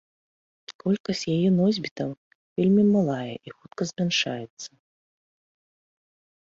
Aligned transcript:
Колькасць 0.83 1.21
яе 1.35 1.49
носьбітаў 1.59 2.09
вельмі 2.61 2.83
малая 2.97 3.33
і 3.37 3.49
хутка 3.59 3.81
змяншаецца. 3.93 4.69